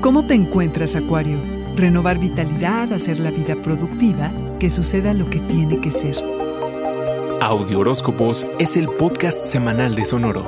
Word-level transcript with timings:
¿Cómo 0.00 0.24
te 0.24 0.34
encuentras, 0.34 0.94
Acuario? 0.94 1.40
Renovar 1.74 2.20
vitalidad, 2.20 2.92
hacer 2.92 3.18
la 3.18 3.32
vida 3.32 3.56
productiva, 3.56 4.30
que 4.60 4.70
suceda 4.70 5.12
lo 5.12 5.28
que 5.28 5.40
tiene 5.40 5.80
que 5.80 5.90
ser. 5.90 6.14
Audio 7.40 7.80
Horóscopos 7.80 8.46
es 8.60 8.76
el 8.76 8.86
podcast 8.86 9.44
semanal 9.44 9.96
de 9.96 10.04
Sonoro. 10.04 10.44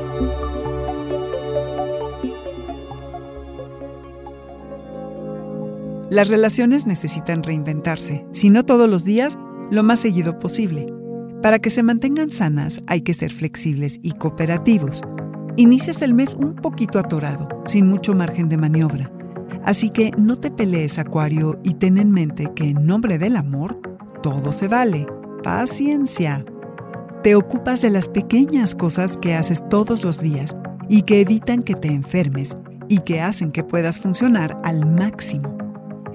Las 6.11 6.29
relaciones 6.29 6.87
necesitan 6.87 7.43
reinventarse, 7.43 8.25
si 8.31 8.51
no 8.51 8.65
todos 8.65 8.89
los 8.89 9.05
días, 9.05 9.37
lo 9.73 9.83
más 9.83 9.99
seguido 9.99 10.39
posible. 10.39 10.87
Para 11.43 11.59
que 11.59 11.71
se 11.71 11.83
mantengan 11.83 12.31
sanas 12.31 12.83
hay 12.87 13.03
que 13.03 13.15
ser 13.15 13.33
flexibles 13.33 13.99
y 14.01 14.13
cooperativos. 14.13 15.03
Inicias 15.57 16.03
el 16.03 16.15
mes 16.15 16.35
un 16.35 16.55
poquito 16.55 17.01
atorado, 17.01 17.49
sin 17.67 17.89
mucho 17.89 18.15
margen 18.15 18.49
de 18.49 18.57
maniobra. 18.57 19.11
Así 19.65 19.91
que 19.91 20.13
no 20.17 20.37
te 20.37 20.51
pelees, 20.51 20.99
Acuario, 20.99 21.59
y 21.63 21.75
ten 21.75 21.99
en 21.99 22.11
mente 22.11 22.51
que 22.55 22.69
en 22.69 22.87
nombre 22.87 23.19
del 23.19 23.37
amor, 23.37 23.79
todo 24.23 24.53
se 24.53 24.69
vale. 24.69 25.07
Paciencia. 25.43 26.45
Te 27.23 27.35
ocupas 27.35 27.83
de 27.83 27.91
las 27.91 28.09
pequeñas 28.09 28.75
cosas 28.75 29.17
que 29.17 29.35
haces 29.35 29.63
todos 29.69 30.03
los 30.05 30.21
días 30.21 30.57
y 30.89 31.03
que 31.03 31.21
evitan 31.21 31.63
que 31.63 31.75
te 31.75 31.89
enfermes 31.89 32.57
y 32.89 33.01
que 33.01 33.21
hacen 33.21 33.53
que 33.53 33.63
puedas 33.63 33.99
funcionar 33.99 34.57
al 34.65 34.87
máximo. 34.87 35.57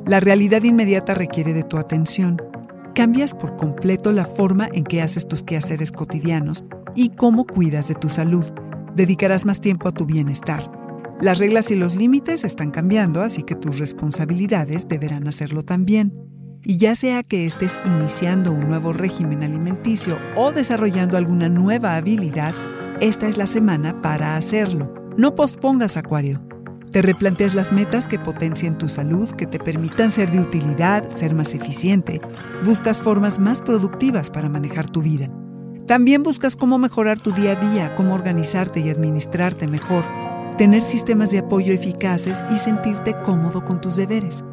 La 0.06 0.20
realidad 0.20 0.64
inmediata 0.64 1.14
requiere 1.14 1.54
de 1.54 1.64
tu 1.64 1.78
atención. 1.78 2.42
Cambias 2.94 3.34
por 3.34 3.56
completo 3.56 4.12
la 4.12 4.26
forma 4.26 4.68
en 4.72 4.84
que 4.84 5.02
haces 5.02 5.28
tus 5.28 5.44
quehaceres 5.44 5.92
cotidianos 5.92 6.66
y 6.96 7.10
cómo 7.10 7.46
cuidas 7.46 7.88
de 7.88 7.96
tu 7.96 8.10
salud. 8.10 8.46
Dedicarás 8.96 9.46
más 9.46 9.62
tiempo 9.62 9.90
a 9.90 9.92
tu 9.92 10.06
bienestar 10.06 10.85
las 11.22 11.40
reglas 11.40 11.72
y 11.72 11.76
los 11.76 11.96
límites 11.96 12.44
están 12.44 12.72
cambiando, 12.72 13.22
así 13.22 13.44
que 13.44 13.56
tus 13.56 13.80
responsabilidades 13.80 14.88
deberán 14.90 15.28
hacerlo 15.28 15.64
también. 15.64 16.14
Y 16.62 16.78
ya 16.78 16.96
sea 16.96 17.24
que 17.24 17.46
estés 17.46 17.80
iniciando 17.86 18.52
un 18.52 18.68
nuevo 18.68 18.92
régimen 18.92 19.44
alimenticio 19.44 20.18
o 20.36 20.52
desarrollando 20.52 21.16
alguna 21.16 21.48
nueva 21.48 21.96
habilidad, 21.96 22.54
esta 23.00 23.28
es 23.28 23.38
la 23.38 23.46
semana 23.46 24.02
para 24.02 24.36
hacerlo. 24.36 24.94
No 25.16 25.36
pospongas, 25.36 25.96
Acuario. 25.96 26.42
Te 26.92 27.02
replanteas 27.02 27.56
las 27.56 27.72
metas 27.72 28.08
que 28.08 28.20
potencien 28.20 28.78
tu 28.78 28.90
salud, 28.90 29.30
que 29.32 29.48
te 29.48 29.60
permitan 29.60 30.12
ser 30.12 30.32
de 30.32 30.40
utilidad, 30.40 31.08
ser 31.08 31.34
más 31.34 31.54
eficiente. 31.54 32.20
Buscas 32.66 33.02
formas 33.02 33.40
más 33.40 33.62
productivas 33.62 34.32
para 34.32 34.50
manejar 34.50 34.90
tu 34.90 35.02
vida. 35.02 35.30
También 35.88 36.24
buscas 36.24 36.56
cómo 36.56 36.78
mejorar 36.78 37.20
tu 37.20 37.32
día 37.32 37.52
a 37.52 37.72
día, 37.72 37.96
cómo 37.96 38.16
organizarte 38.16 38.80
y 38.80 38.90
administrarte 38.90 39.68
mejor 39.68 40.25
tener 40.58 40.84
sistemas 40.84 41.32
de 41.32 41.40
apoyo 41.40 41.74
eficaces 41.74 42.44
y 42.54 42.58
sentirte 42.58 43.14
cómodo 43.24 43.66
con 43.66 43.82
tus 43.82 43.98
deberes. 43.98 44.44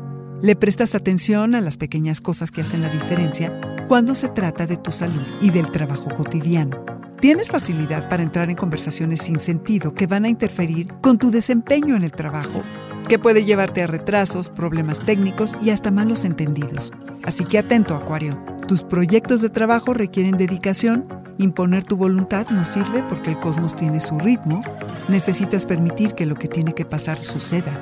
Le 0.40 0.56
prestas 0.56 0.96
atención 0.96 1.54
a 1.54 1.60
las 1.60 1.76
pequeñas 1.76 2.20
cosas 2.20 2.50
que 2.50 2.62
hacen 2.62 2.82
la 2.82 2.88
diferencia 2.88 3.60
cuando 3.86 4.14
se 4.16 4.28
trata 4.28 4.66
de 4.66 4.76
tu 4.76 4.90
salud 4.90 5.22
y 5.40 5.50
del 5.50 5.70
trabajo 5.70 6.10
cotidiano. 6.16 6.84
Tienes 7.20 7.48
facilidad 7.48 8.08
para 8.08 8.24
entrar 8.24 8.50
en 8.50 8.56
conversaciones 8.56 9.20
sin 9.20 9.38
sentido 9.38 9.94
que 9.94 10.08
van 10.08 10.24
a 10.24 10.28
interferir 10.28 10.88
con 11.00 11.18
tu 11.18 11.30
desempeño 11.30 11.94
en 11.94 12.02
el 12.02 12.10
trabajo, 12.10 12.62
que 13.08 13.20
puede 13.20 13.44
llevarte 13.44 13.84
a 13.84 13.86
retrasos, 13.86 14.48
problemas 14.48 14.98
técnicos 14.98 15.54
y 15.62 15.70
hasta 15.70 15.92
malos 15.92 16.24
entendidos. 16.24 16.92
Así 17.22 17.44
que 17.44 17.58
atento, 17.58 17.94
Acuario. 17.94 18.42
Tus 18.66 18.82
proyectos 18.82 19.40
de 19.40 19.50
trabajo 19.50 19.94
requieren 19.94 20.36
dedicación 20.36 21.06
Imponer 21.38 21.84
tu 21.84 21.96
voluntad 21.96 22.48
no 22.50 22.64
sirve 22.64 23.02
porque 23.08 23.30
el 23.30 23.40
cosmos 23.40 23.74
tiene 23.74 24.00
su 24.00 24.18
ritmo. 24.18 24.62
Necesitas 25.08 25.66
permitir 25.66 26.14
que 26.14 26.26
lo 26.26 26.36
que 26.36 26.48
tiene 26.48 26.74
que 26.74 26.84
pasar 26.84 27.18
suceda. 27.18 27.72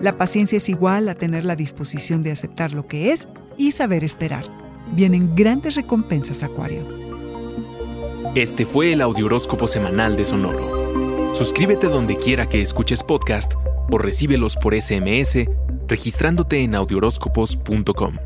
La 0.00 0.16
paciencia 0.16 0.58
es 0.58 0.68
igual 0.68 1.08
a 1.08 1.14
tener 1.14 1.44
la 1.44 1.56
disposición 1.56 2.22
de 2.22 2.32
aceptar 2.32 2.72
lo 2.72 2.86
que 2.86 3.12
es 3.12 3.26
y 3.56 3.72
saber 3.72 4.04
esperar. 4.04 4.44
Vienen 4.92 5.34
grandes 5.34 5.74
recompensas, 5.74 6.42
Acuario. 6.42 6.86
Este 8.34 8.66
fue 8.66 8.92
el 8.92 9.00
Audioróscopo 9.00 9.66
Semanal 9.66 10.16
de 10.16 10.24
Sonoro. 10.26 11.34
Suscríbete 11.34 11.86
donde 11.86 12.16
quiera 12.16 12.46
que 12.48 12.60
escuches 12.60 13.02
podcast 13.02 13.54
o 13.90 13.98
recíbelos 13.98 14.56
por 14.56 14.74
SMS 14.74 15.46
registrándote 15.88 16.62
en 16.62 16.74
audioróscopos.com. 16.74 18.25